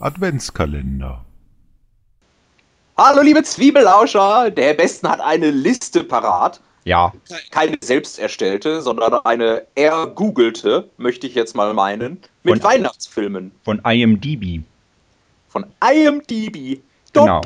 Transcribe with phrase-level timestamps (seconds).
[0.00, 1.24] Adventskalender.
[2.96, 6.60] Hallo liebe Zwiebelauscher, der Besten hat eine Liste parat.
[6.84, 7.12] Ja.
[7.50, 13.52] Keine selbst erstellte, sondern eine ergoogelte, möchte ich jetzt mal meinen, mit Und- Weihnachtsfilmen.
[13.62, 14.62] Von IMDb.
[15.48, 16.80] Von IMDb.
[17.12, 17.42] Genau.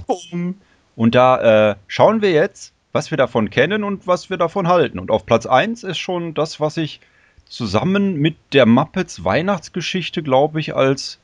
[0.96, 4.98] Und da äh, schauen wir jetzt, was wir davon kennen und was wir davon halten.
[4.98, 7.00] Und auf Platz 1 ist schon das, was ich
[7.46, 11.18] zusammen mit der Muppets Weihnachtsgeschichte, glaube ich, als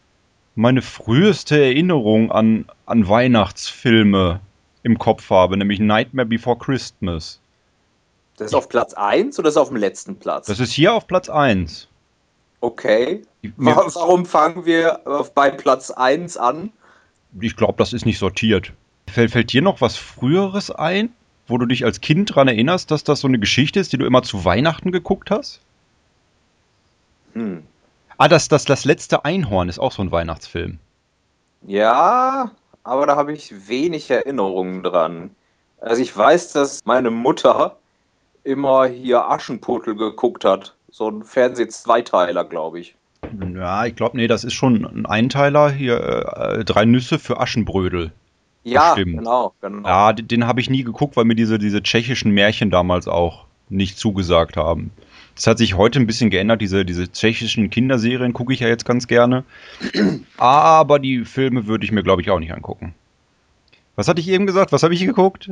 [0.59, 4.41] meine früheste Erinnerung an, an Weihnachtsfilme
[4.83, 7.39] im Kopf habe, nämlich Nightmare Before Christmas.
[8.37, 10.47] Das ist auf Platz 1 oder ist auf dem letzten Platz?
[10.47, 11.87] Das ist hier auf Platz 1.
[12.61, 13.23] okay.
[13.57, 16.71] Warum fangen wir auf- bei Platz 1 an?
[17.41, 18.73] ich glaube, das ist nicht sortiert.
[19.09, 21.11] Fällt, fällt dir noch was Früheres ein,
[21.47, 24.07] wo du dich als Kind dran erinnerst, dass das so eine Geschichte ist, die du
[24.07, 25.61] immer zu Weihnachten geguckt hast?
[27.35, 27.63] Hm.
[28.19, 30.79] Ah, das, das, das letzte Einhorn ist auch so ein Weihnachtsfilm.
[31.67, 32.51] Ja,
[32.83, 35.31] aber da habe ich wenig Erinnerungen dran.
[35.81, 37.77] Also ich weiß, dass meine Mutter
[38.43, 40.75] immer hier Aschenputtel geguckt hat.
[40.91, 42.97] So ein Fernseh-Zweiteiler, glaube ich.
[43.55, 48.13] Ja, ich glaube, nee, das ist schon ein Einteiler hier, äh, drei Nüsse für Aschenbrödel.
[48.65, 49.19] Ja, Stimmt.
[49.19, 49.89] genau, genau.
[49.89, 53.45] Ja, den, den habe ich nie geguckt, weil mir diese, diese tschechischen Märchen damals auch
[53.69, 54.91] nicht zugesagt haben.
[55.39, 58.85] Das hat sich heute ein bisschen geändert, diese, diese tschechischen Kinderserien gucke ich ja jetzt
[58.85, 59.45] ganz gerne.
[60.37, 62.93] Aber die Filme würde ich mir, glaube ich, auch nicht angucken.
[63.95, 64.73] Was hatte ich eben gesagt?
[64.73, 65.49] Was habe ich geguckt?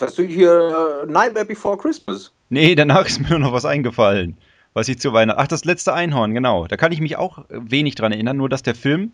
[0.00, 2.32] Hast du hier äh, Nightmare Before Christmas?
[2.48, 4.36] Nee, danach ist mir nur noch was eingefallen,
[4.74, 5.40] was ich zu Weihnachten.
[5.40, 6.66] Ach, das letzte Einhorn, genau.
[6.66, 9.12] Da kann ich mich auch wenig dran erinnern, nur dass der Film,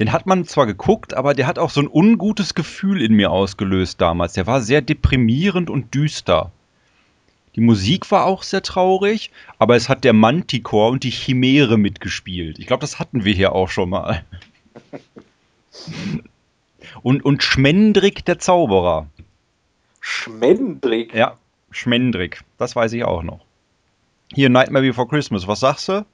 [0.00, 3.30] den hat man zwar geguckt, aber der hat auch so ein ungutes Gefühl in mir
[3.30, 4.32] ausgelöst damals.
[4.32, 6.50] Der war sehr deprimierend und düster.
[7.56, 12.58] Die Musik war auch sehr traurig, aber es hat der Manticore und die Chimäre mitgespielt.
[12.58, 14.24] Ich glaube, das hatten wir hier auch schon mal.
[17.02, 19.06] Und, und Schmendrick der Zauberer.
[20.00, 21.14] Schmendrick.
[21.14, 21.36] Ja,
[21.70, 22.42] Schmendrick.
[22.58, 23.40] Das weiß ich auch noch.
[24.34, 25.46] Hier Nightmare Before Christmas.
[25.46, 26.04] Was sagst du?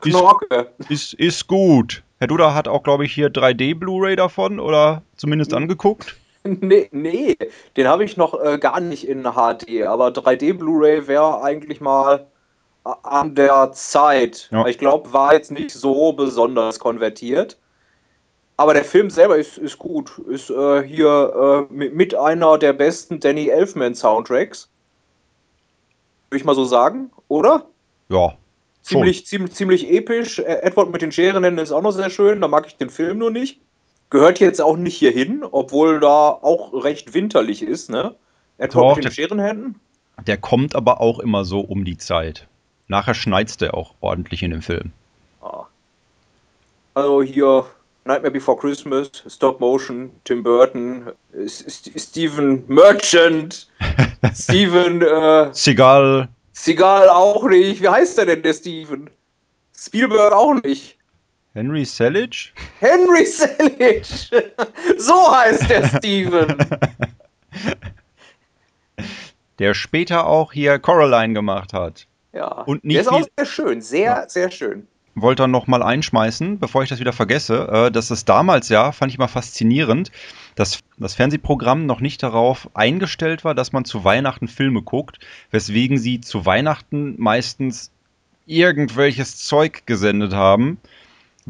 [0.00, 0.72] Knorke.
[0.88, 2.02] Ist, ist gut.
[2.18, 6.16] Herr Duda hat auch, glaube ich, hier 3D Blu-ray davon oder zumindest angeguckt.
[6.60, 7.36] Nee, nee,
[7.76, 12.26] den habe ich noch äh, gar nicht in HD, aber 3D Blu-ray wäre eigentlich mal
[13.02, 14.48] an der Zeit.
[14.50, 14.66] Ja.
[14.66, 17.58] Ich glaube, war jetzt nicht so besonders konvertiert.
[18.56, 20.18] Aber der Film selber ist, ist gut.
[20.28, 24.68] Ist äh, hier äh, mit, mit einer der besten Danny Elfman Soundtracks.
[26.30, 27.66] Würde ich mal so sagen, oder?
[28.08, 28.36] Ja.
[28.82, 30.38] Ziemlich, ziemlich, ziemlich episch.
[30.38, 32.40] Edward mit den Scherenhänden ist auch noch sehr schön.
[32.40, 33.60] Da mag ich den Film nur nicht.
[34.10, 38.14] Gehört jetzt auch nicht hier hin, obwohl da auch recht winterlich ist, ne?
[38.56, 39.80] Edward Doch, mit den Scherenhänden?
[40.26, 42.48] Der kommt aber auch immer so um die Zeit.
[42.88, 44.92] Nachher schneit's der auch ordentlich in dem Film.
[45.42, 45.66] Ah.
[46.94, 47.66] Also hier
[48.04, 51.12] Nightmare Before Christmas, Stop Motion, Tim Burton,
[51.46, 53.68] Steven Merchant,
[54.34, 56.28] Steven äh, Seagal.
[56.54, 57.82] Seagal auch nicht.
[57.82, 59.10] Wie heißt der denn, der Steven?
[59.76, 60.97] Spielberg auch nicht.
[61.58, 62.52] Henry Selick?
[62.78, 64.06] Henry Selick.
[64.96, 66.56] so heißt der Steven.
[69.58, 72.06] Der später auch hier Coraline gemacht hat.
[72.32, 72.46] Ja.
[72.62, 74.86] Und nicht der ist auch sehr schön, sehr, sehr schön.
[75.16, 78.92] wollte dann noch mal einschmeißen, bevor ich das wieder vergesse, äh, dass es damals ja,
[78.92, 80.12] fand ich mal faszinierend,
[80.54, 85.18] dass das Fernsehprogramm noch nicht darauf eingestellt war, dass man zu Weihnachten Filme guckt,
[85.50, 87.90] weswegen sie zu Weihnachten meistens
[88.46, 90.78] irgendwelches Zeug gesendet haben,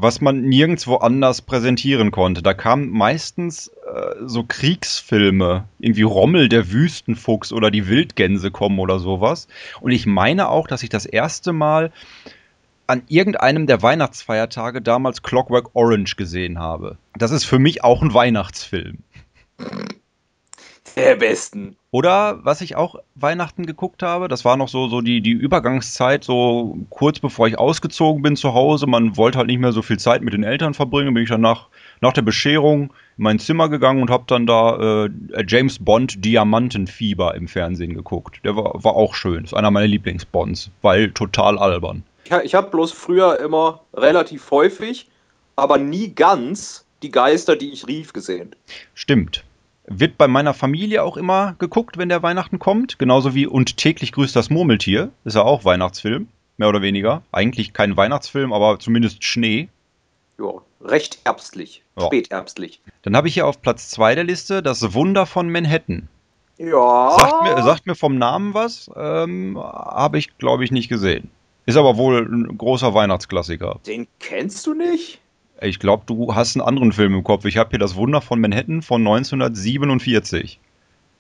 [0.01, 2.41] was man nirgendwo anders präsentieren konnte.
[2.41, 9.01] Da kamen meistens äh, so Kriegsfilme, irgendwie Rommel der Wüstenfuchs oder die Wildgänse kommen oder
[9.01, 9.49] sowas.
[9.81, 11.93] Und ich meine auch, dass ich das erste Mal
[12.87, 16.97] an irgendeinem der Weihnachtsfeiertage damals Clockwork Orange gesehen habe.
[17.15, 18.99] Das ist für mich auch ein Weihnachtsfilm.
[20.95, 21.77] Der besten.
[21.91, 26.23] Oder was ich auch Weihnachten geguckt habe, das war noch so, so die, die Übergangszeit,
[26.23, 28.87] so kurz bevor ich ausgezogen bin zu Hause.
[28.87, 31.15] Man wollte halt nicht mehr so viel Zeit mit den Eltern verbringen.
[31.15, 31.69] Bin ich dann nach,
[32.03, 35.11] nach der Bescherung in mein Zimmer gegangen und habe dann da äh,
[35.47, 38.41] James Bond Diamantenfieber im Fernsehen geguckt.
[38.45, 39.45] Der war, war auch schön.
[39.45, 42.03] Ist einer meiner Lieblingsbonds, weil total albern.
[42.25, 45.09] Ich, ha- ich habe bloß früher immer relativ häufig,
[45.57, 48.55] aber nie ganz die Geister, die ich rief, gesehen.
[48.93, 49.45] Stimmt.
[49.91, 52.99] Wird bei meiner Familie auch immer geguckt, wenn der Weihnachten kommt.
[52.99, 55.11] Genauso wie Und täglich grüßt das Murmeltier.
[55.25, 56.29] Ist ja auch Weihnachtsfilm.
[56.57, 57.23] Mehr oder weniger.
[57.33, 59.69] Eigentlich kein Weihnachtsfilm, aber zumindest Schnee.
[60.39, 60.51] Ja,
[60.83, 62.07] recht herbstlich, Ja.
[62.07, 62.81] spätherbstlich.
[63.03, 66.09] Dann habe ich hier auf Platz 2 der Liste das Wunder von Manhattan.
[66.59, 67.17] Ja.
[67.19, 68.91] Sagt mir, sagt mir vom Namen was.
[68.97, 71.31] Ähm, habe ich, glaube ich, nicht gesehen.
[71.67, 73.79] Ist aber wohl ein großer Weihnachtsklassiker.
[73.87, 75.21] Den kennst du nicht?
[75.61, 77.45] Ich glaube, du hast einen anderen Film im Kopf.
[77.45, 80.61] Ich habe hier das Wunder von Manhattan von 1947.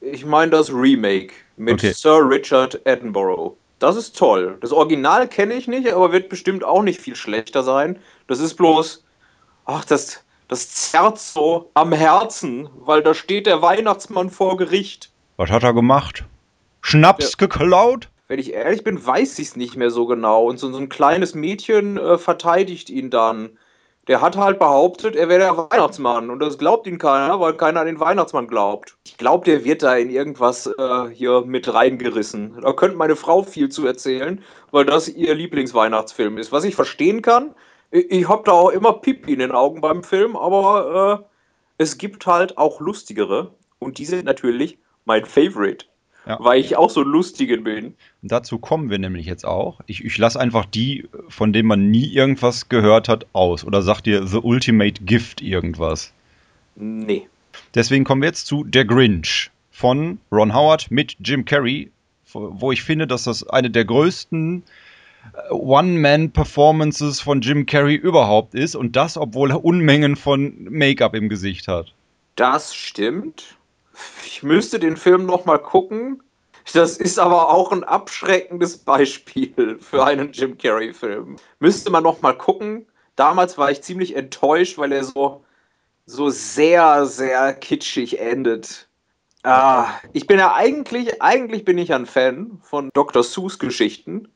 [0.01, 1.93] Ich meine das Remake mit Okay.
[1.93, 3.57] Sir Richard Attenborough.
[3.81, 4.57] Das ist toll.
[4.61, 7.99] Das Original kenne ich nicht, aber wird bestimmt auch nicht viel schlechter sein.
[8.27, 9.05] Das ist bloß,
[9.65, 15.11] ach, das, das zerrt so am Herzen, weil da steht der Weihnachtsmann vor Gericht.
[15.37, 16.25] Was hat er gemacht?
[16.81, 18.09] Schnaps geklaut?
[18.29, 20.45] Wenn ich ehrlich bin, weiß ich es nicht mehr so genau.
[20.45, 23.51] Und so, so ein kleines Mädchen äh, verteidigt ihn dann.
[24.09, 26.31] Der hat halt behauptet, er wäre der Weihnachtsmann.
[26.31, 28.97] Und das glaubt ihn keiner, weil keiner an den Weihnachtsmann glaubt.
[29.05, 32.59] Ich glaube, der wird da in irgendwas äh, hier mit reingerissen.
[32.63, 36.53] Da könnte meine Frau viel zu erzählen, weil das ihr Lieblingsweihnachtsfilm ist.
[36.53, 37.55] Was ich verstehen kann,
[37.91, 41.25] ich, ich habe da auch immer Pipi in den Augen beim Film, aber äh,
[41.77, 43.53] es gibt halt auch lustigere.
[43.79, 45.85] Und die sind natürlich mein Favorite.
[46.27, 46.37] Ja.
[46.41, 47.95] Weil ich auch so lustige bin.
[48.23, 49.81] Dazu kommen wir nämlich jetzt auch.
[49.87, 53.65] Ich, ich lasse einfach die, von denen man nie irgendwas gehört hat, aus.
[53.65, 56.13] Oder sagt dir The Ultimate Gift irgendwas.
[56.77, 57.29] Nee.
[57.75, 61.91] Deswegen kommen wir jetzt zu Der Grinch von Ron Howard mit Jim Carrey,
[62.33, 64.65] wo wo ich finde, dass das eine der größten
[65.33, 68.75] äh, One-Man-Performances von Jim Carrey überhaupt ist.
[68.75, 71.95] Und das, obwohl er Unmengen von Make-up im Gesicht hat.
[72.37, 73.58] Das stimmt.
[74.25, 76.23] Ich müsste den Film noch mal gucken.
[76.73, 81.37] Das ist aber auch ein abschreckendes Beispiel für einen Jim Carrey-Film.
[81.61, 82.87] Müsste man noch mal gucken.
[83.17, 85.45] Damals war ich ziemlich enttäuscht, weil er so,
[86.07, 88.89] so sehr, sehr kitschig endet.
[89.45, 93.23] Ah, ich bin ja eigentlich, eigentlich bin ich ein Fan von Dr.
[93.23, 94.29] Seuss Geschichten,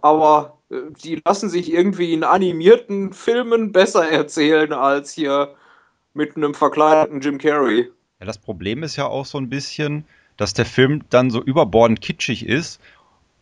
[0.00, 5.54] aber äh, die lassen sich irgendwie in animierten Filmen besser erzählen als hier
[6.14, 7.92] mit einem verkleideten Jim Carrey.
[8.20, 10.04] Ja, das Problem ist ja auch so ein bisschen,
[10.38, 12.80] dass der Film dann so überbordend kitschig ist,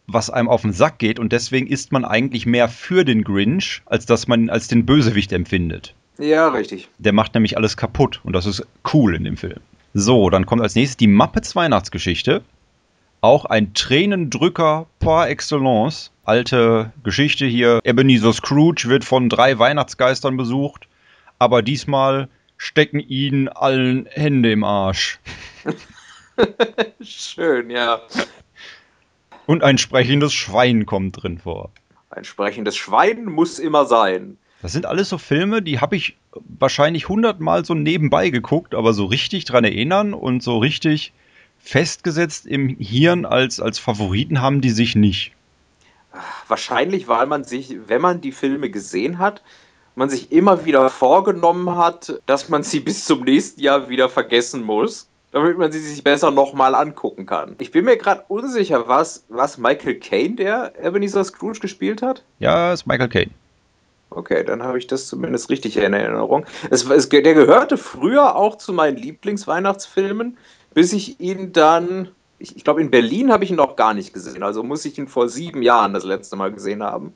[0.09, 3.83] was einem auf den Sack geht und deswegen ist man eigentlich mehr für den Grinch,
[3.87, 5.95] als dass man ihn als den Bösewicht empfindet.
[6.19, 6.89] Ja, richtig.
[6.99, 9.61] Der macht nämlich alles kaputt und das ist cool in dem Film.
[9.95, 12.43] So, dann kommt als nächstes die Muppets Weihnachtsgeschichte.
[13.21, 16.11] Auch ein Tränendrücker par excellence.
[16.25, 17.81] Alte Geschichte hier.
[17.85, 20.89] Ebenezer Scrooge wird von drei Weihnachtsgeistern besucht,
[21.39, 25.19] aber diesmal stecken ihnen allen Hände im Arsch.
[27.01, 28.01] Schön, ja.
[29.47, 31.71] Und ein sprechendes Schwein kommt drin vor.
[32.11, 34.39] Ein sprechendes Schwein muss immer sein.
[34.63, 39.05] Das sind alles so Filme, die habe ich wahrscheinlich hundertmal so nebenbei geguckt, aber so
[39.05, 41.13] richtig dran erinnern und so richtig
[41.59, 45.33] festgesetzt im Hirn als, als Favoriten haben die sich nicht.
[46.49, 49.43] Wahrscheinlich, weil man sich, wenn man die Filme gesehen hat,
[49.95, 54.63] man sich immer wieder vorgenommen hat, dass man sie bis zum nächsten Jahr wieder vergessen
[54.63, 57.57] muss, damit man sie sich besser nochmal angucken kann.
[57.59, 62.23] Ich bin mir gerade unsicher, was, was Michael Caine, der Ebenezer Scrooge gespielt hat.
[62.39, 63.31] Ja, ist Michael Caine.
[64.11, 66.47] Okay, dann habe ich das zumindest richtig in Erinnerung.
[66.71, 70.39] Es, es, der gehörte früher auch zu meinen Lieblingsweihnachtsfilmen,
[70.73, 72.09] bis ich ihn dann,
[72.39, 74.99] ich, ich glaube in Berlin habe ich ihn noch gar nicht gesehen, also muss ich
[74.99, 77.15] ihn vor sieben Jahren das letzte Mal gesehen haben.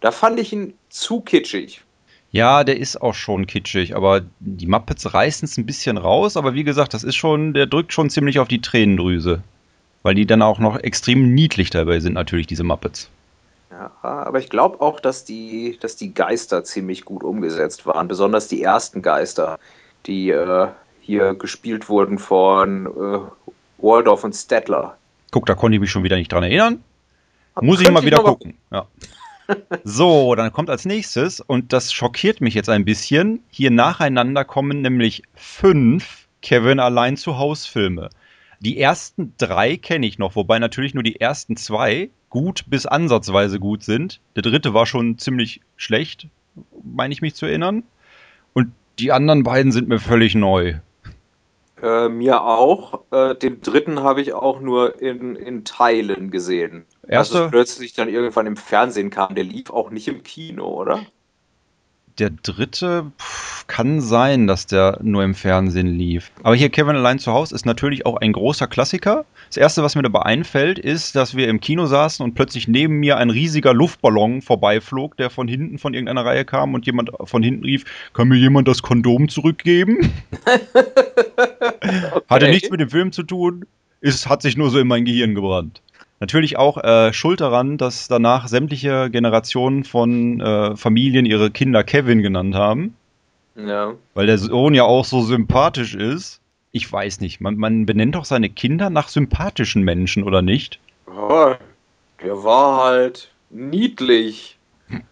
[0.00, 1.84] Da fand ich ihn zu kitschig.
[2.32, 6.54] Ja, der ist auch schon kitschig, aber die Muppets reißen es ein bisschen raus, aber
[6.54, 9.42] wie gesagt, das ist schon, der drückt schon ziemlich auf die Tränendrüse.
[10.02, 13.10] Weil die dann auch noch extrem niedlich dabei sind, natürlich, diese Muppets.
[13.70, 18.48] Ja, aber ich glaube auch, dass die, dass die Geister ziemlich gut umgesetzt waren, besonders
[18.48, 19.58] die ersten Geister,
[20.06, 20.68] die äh,
[21.00, 23.18] hier gespielt wurden von äh,
[23.82, 24.96] Waldorf und Stettler.
[25.32, 26.82] Guck, da konnte ich mich schon wieder nicht dran erinnern.
[27.60, 28.56] Muss ich mal wieder mal- gucken.
[28.72, 28.86] Ja.
[29.84, 34.82] So, dann kommt als nächstes, und das schockiert mich jetzt ein bisschen, hier nacheinander kommen
[34.82, 38.10] nämlich fünf Kevin allein zu Haus Filme.
[38.60, 43.58] Die ersten drei kenne ich noch, wobei natürlich nur die ersten zwei gut bis ansatzweise
[43.58, 44.20] gut sind.
[44.36, 46.28] Der dritte war schon ziemlich schlecht,
[46.84, 47.82] meine ich mich zu erinnern.
[48.52, 50.74] Und die anderen beiden sind mir völlig neu.
[51.82, 53.04] Äh, mir auch.
[53.10, 56.84] Äh, den dritten habe ich auch nur in, in Teilen gesehen.
[57.06, 59.34] Erste, es plötzlich dann irgendwann im Fernsehen kam.
[59.34, 61.00] Der lief auch nicht im Kino, oder?
[62.18, 66.30] Der dritte pff, kann sein, dass der nur im Fernsehen lief.
[66.42, 69.24] Aber hier Kevin allein zu Hause ist natürlich auch ein großer Klassiker.
[69.50, 72.98] Das erste, was mir dabei einfällt, ist, dass wir im Kino saßen und plötzlich neben
[72.98, 77.42] mir ein riesiger Luftballon vorbeiflog, der von hinten von irgendeiner Reihe kam und jemand von
[77.42, 80.12] hinten rief: Kann mir jemand das Kondom zurückgeben?
[82.28, 82.50] Hatte Okay.
[82.50, 83.66] nichts mit dem Film zu tun.
[84.00, 85.82] Es hat sich nur so in mein Gehirn gebrannt.
[86.20, 92.22] Natürlich auch äh, schuld daran, dass danach sämtliche Generationen von äh, Familien ihre Kinder Kevin
[92.22, 92.94] genannt haben,
[93.56, 93.94] Ja.
[94.14, 96.39] weil der Sohn ja auch so sympathisch ist.
[96.72, 100.78] Ich weiß nicht, man, man benennt doch seine Kinder nach sympathischen Menschen, oder nicht?
[101.06, 101.58] Ja,
[102.22, 104.56] der war halt Niedlich.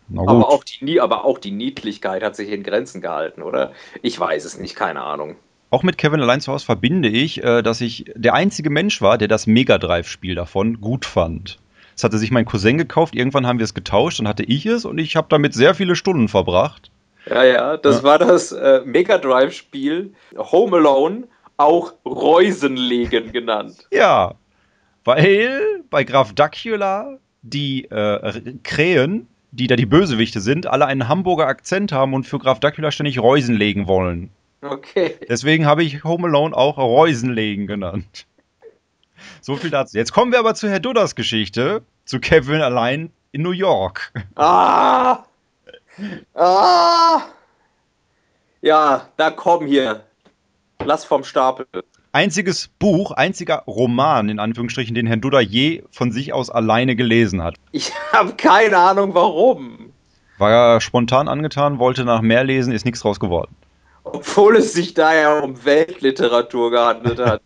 [0.09, 0.29] Gut.
[0.29, 3.73] Aber auch, die, aber auch die Niedlichkeit hat sich in Grenzen gehalten, oder?
[4.03, 5.37] Ich weiß es nicht, keine Ahnung.
[5.71, 9.19] Auch mit Kevin allein zu Hause verbinde ich, äh, dass ich der einzige Mensch war,
[9.19, 11.59] der das Mega Drive-Spiel davon gut fand.
[11.95, 14.85] Das hatte sich mein Cousin gekauft, irgendwann haben wir es getauscht, dann hatte ich es
[14.85, 16.91] und ich habe damit sehr viele Stunden verbracht.
[17.27, 18.03] Ja, ja, das Ja.
[18.05, 21.25] war das äh, Mega Drive-Spiel Home Alone,
[21.59, 23.87] auch Reusenlegen genannt.
[23.91, 24.35] Ja,
[25.05, 31.47] weil bei Graf Dacula die äh, Krähen, die da die Bösewichte sind, alle einen Hamburger
[31.47, 34.31] Akzent haben und für Graf Dacula ständig Reusen legen wollen.
[34.63, 35.15] Okay.
[35.29, 38.27] Deswegen habe ich Home Alone auch Reusenlegen genannt.
[39.41, 39.97] So viel dazu.
[39.97, 44.13] Jetzt kommen wir aber zu Herr Dudders Geschichte, zu Kevin allein in New York.
[44.35, 45.25] Ah!
[46.35, 47.23] Ah!
[48.61, 50.05] Ja, da komm hier.
[50.89, 51.67] Lass vom Stapel.
[52.13, 57.43] Einziges Buch, einziger Roman, in Anführungsstrichen, den Herr Dudder je von sich aus alleine gelesen
[57.43, 57.57] hat.
[57.73, 59.93] Ich habe keine Ahnung warum.
[60.39, 63.55] War er spontan angetan, wollte nach mehr lesen, ist nichts draus geworden.
[64.03, 67.43] Obwohl es sich da ja um Weltliteratur gehandelt hat.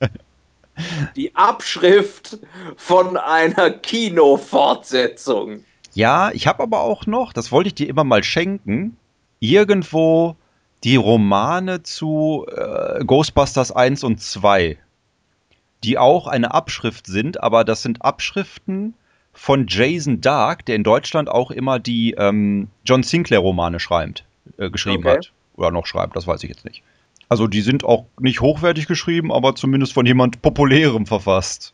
[1.16, 2.38] Die Abschrift
[2.76, 5.64] von einer Kinofortsetzung.
[5.94, 8.96] Ja, ich habe aber auch noch, das wollte ich dir immer mal schenken,
[9.40, 10.36] irgendwo
[10.84, 14.78] die Romane zu äh, Ghostbusters 1 und 2,
[15.84, 18.94] die auch eine Abschrift sind, aber das sind Abschriften
[19.32, 24.24] von Jason Dark, der in Deutschland auch immer die ähm, John Sinclair-Romane schreibt,
[24.58, 25.16] äh, geschrieben Okay.
[25.16, 25.32] hat.
[25.56, 26.82] Oder noch schreibt, das weiß ich jetzt nicht.
[27.28, 31.72] Also die sind auch nicht hochwertig geschrieben, aber zumindest von jemand Populärem verfasst.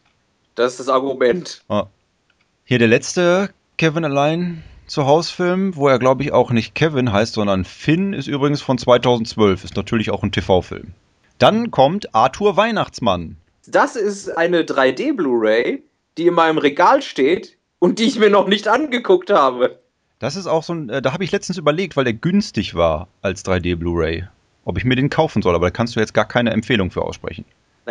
[0.54, 1.64] Das ist das Argument.
[2.64, 7.34] Hier der letzte Kevin allein zu Hausfilm, wo er glaube ich auch nicht Kevin heißt,
[7.34, 10.94] sondern Finn, ist übrigens von 2012, ist natürlich auch ein TV-Film.
[11.38, 13.36] Dann kommt Arthur Weihnachtsmann.
[13.66, 15.82] Das ist eine 3D Blu-ray,
[16.16, 19.78] die in meinem Regal steht und die ich mir noch nicht angeguckt habe.
[20.18, 23.08] Das ist auch so ein, äh, da habe ich letztens überlegt, weil der günstig war
[23.22, 24.24] als 3D Blu-ray,
[24.64, 27.02] ob ich mir den kaufen soll, aber da kannst du jetzt gar keine Empfehlung für
[27.02, 27.44] aussprechen.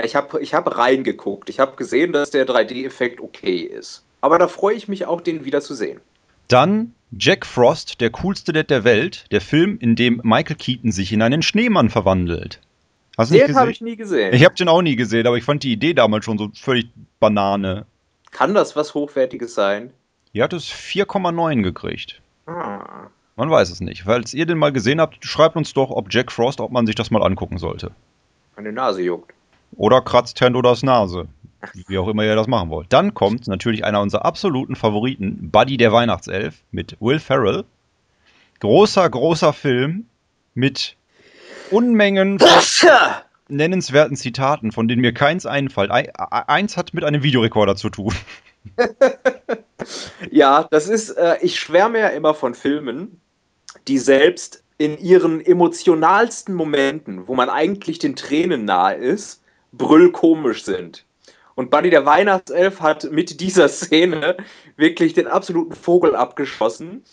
[0.03, 1.49] Ich habe ich hab reingeguckt.
[1.49, 4.03] Ich habe gesehen, dass der 3D-Effekt okay ist.
[4.21, 6.01] Aber da freue ich mich auch, den wieder zu sehen.
[6.47, 11.13] Dann Jack Frost, der coolste Dad der Welt, der Film, in dem Michael Keaton sich
[11.13, 12.61] in einen Schneemann verwandelt.
[13.17, 14.33] Hast Den habe ich nie gesehen.
[14.33, 16.89] Ich habe den auch nie gesehen, aber ich fand die Idee damals schon so völlig
[17.19, 17.85] Banane.
[18.31, 19.91] Kann das was Hochwertiges sein?
[20.33, 22.21] Hier hat es 4,9 gekriegt.
[22.45, 23.07] Ah.
[23.35, 24.03] Man weiß es nicht.
[24.03, 26.95] Falls ihr den mal gesehen habt, schreibt uns doch, ob Jack Frost, ob man sich
[26.95, 27.91] das mal angucken sollte.
[28.55, 29.33] Meine Nase juckt.
[29.75, 31.27] Oder kratzt Herrn Dodas Nase.
[31.87, 32.91] Wie auch immer ihr das machen wollt.
[32.93, 37.65] Dann kommt natürlich einer unserer absoluten Favoriten, Buddy der Weihnachtself mit Will Ferrell.
[38.59, 40.05] Großer, großer Film
[40.53, 40.95] mit
[41.69, 42.47] Unmengen von
[43.49, 45.91] nennenswerten Zitaten, von denen mir keins einfällt.
[45.91, 46.11] Ei- e-
[46.47, 48.13] Eins hat mit einem Videorekorder zu tun.
[50.31, 53.21] Ja, das ist, äh, ich schwärme ja immer von Filmen,
[53.87, 61.05] die selbst in ihren emotionalsten Momenten, wo man eigentlich den Tränen nahe ist, brüllkomisch sind.
[61.57, 64.37] Und Buddy der Weihnachtself hat mit dieser Szene
[64.75, 67.03] wirklich den absoluten Vogel abgeschossen.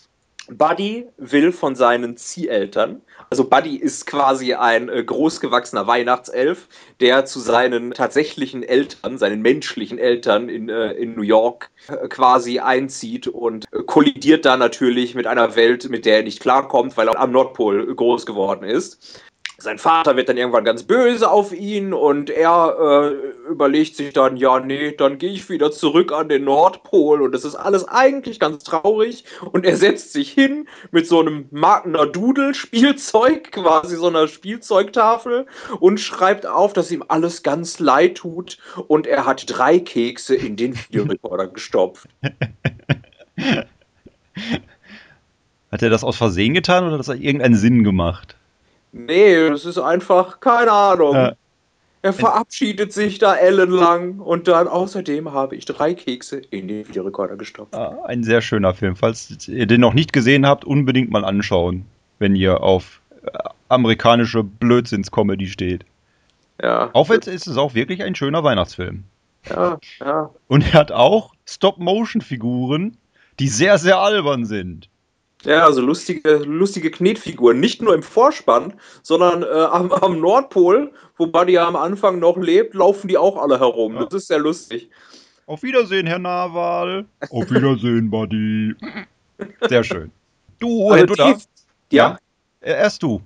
[0.49, 6.67] Buddy will von seinen Zieheltern, also Buddy ist quasi ein äh, großgewachsener Weihnachtself,
[6.99, 12.59] der zu seinen tatsächlichen Eltern, seinen menschlichen Eltern in, äh, in New York äh, quasi
[12.59, 17.19] einzieht und kollidiert da natürlich mit einer Welt, mit der er nicht klarkommt, weil er
[17.19, 19.23] am Nordpol groß geworden ist.
[19.65, 24.37] Sein Vater wird dann irgendwann ganz böse auf ihn und er äh, überlegt sich dann,
[24.37, 28.39] ja, nee, dann gehe ich wieder zurück an den Nordpol und das ist alles eigentlich
[28.39, 34.05] ganz traurig und er setzt sich hin mit so einem Magner Doodle Spielzeug, quasi so
[34.05, 35.47] einer Spielzeugtafel
[35.79, 40.57] und schreibt auf, dass ihm alles ganz leid tut und er hat drei Kekse in
[40.57, 42.07] den Videorekorder gestopft.
[45.71, 48.37] Hat er das aus Versehen getan oder hat das irgendeinen Sinn gemacht?
[48.97, 51.15] Nee, das ist einfach, keine Ahnung.
[51.15, 51.33] Ja.
[52.01, 57.35] Er verabschiedet sich da ellenlang und dann außerdem habe ich drei Kekse in den Videorekorder
[57.35, 57.75] gestopft.
[57.75, 58.95] Ah, Ein sehr schöner Film.
[58.95, 61.85] Falls ihr den noch nicht gesehen habt, unbedingt mal anschauen,
[62.19, 63.31] wenn ihr auf äh,
[63.69, 65.83] amerikanische Blödsinns-Comedy steht.
[66.61, 66.89] Ja.
[66.93, 69.03] Auch wenn ist es auch wirklich ein schöner Weihnachtsfilm.
[69.49, 70.29] Ja, ja.
[70.47, 72.95] Und er hat auch Stop-Motion-Figuren,
[73.39, 74.89] die sehr, sehr albern sind.
[75.45, 77.59] Ja, also lustige, lustige Knetfiguren.
[77.59, 78.73] Nicht nur im Vorspann,
[79.03, 83.37] sondern äh, am, am Nordpol, wo Buddy ja am Anfang noch lebt, laufen die auch
[83.41, 83.95] alle herum.
[83.95, 84.05] Ja.
[84.05, 84.89] Das ist sehr lustig.
[85.47, 87.05] Auf Wiedersehen, Herr Nawal.
[87.29, 88.73] Auf Wiedersehen, Buddy.
[89.69, 90.09] Sehr schön.
[90.59, 91.33] Du, Also Duda.
[91.33, 91.45] tief-
[91.91, 92.17] ja,
[92.61, 93.21] Äh, Erst du.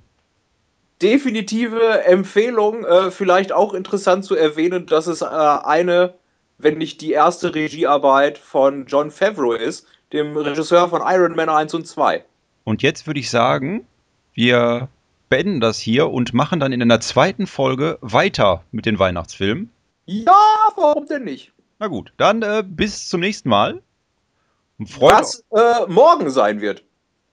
[1.01, 2.83] definitive Empfehlung.
[2.85, 6.15] Äh, vielleicht auch interessant zu erwähnen, dass es äh, eine,
[6.57, 11.73] wenn nicht die erste Regiearbeit von John Favreau ist, dem Regisseur von Iron Man 1
[11.73, 12.23] und 2.
[12.63, 13.85] Und jetzt würde ich sagen,
[14.33, 14.89] wir
[15.29, 19.69] beenden das hier und machen dann in einer zweiten Folge weiter mit den Weihnachtsfilmen.
[20.05, 20.33] Ja,
[20.75, 21.51] warum denn nicht?
[21.77, 23.81] Na gut, dann äh, bis zum nächsten Mal.
[24.77, 26.83] Was äh, morgen sein wird.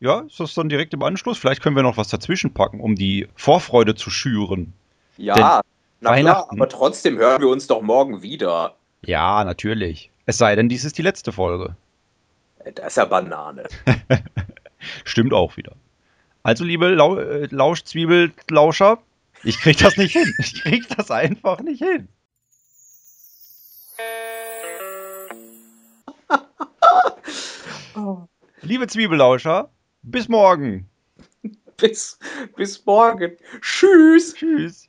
[0.00, 1.38] Ja, ist das dann direkt im Anschluss?
[1.38, 4.74] Vielleicht können wir noch was dazwischen packen, um die Vorfreude zu schüren.
[5.16, 5.62] Ja, klar,
[6.02, 8.74] Weihnachten- aber trotzdem hören wir uns doch morgen wieder.
[9.04, 10.10] Ja, natürlich.
[10.26, 11.76] Es sei denn, dies ist die letzte Folge.
[12.74, 13.68] Das ist ja Banane.
[15.04, 15.76] Stimmt auch wieder.
[16.42, 18.98] Also, liebe Lau äh, Lauschzwiebel-Lauscher,
[19.42, 20.32] ich krieg das nicht hin.
[20.38, 22.08] Ich krieg das einfach nicht hin.
[28.62, 29.70] Liebe Zwiebellauscher,
[30.02, 30.88] bis morgen.
[31.76, 32.18] Bis,
[32.56, 33.36] bis morgen.
[33.60, 34.34] Tschüss.
[34.34, 34.88] Tschüss.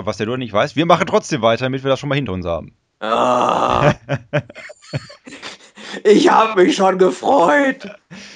[0.00, 2.16] Und was der nur nicht weiß, wir machen trotzdem weiter, damit wir das schon mal
[2.16, 2.74] hinter uns haben.
[3.00, 3.94] Ah.
[6.04, 7.88] ich habe mich schon gefreut.